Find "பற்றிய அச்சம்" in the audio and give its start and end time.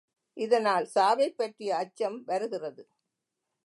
1.37-2.23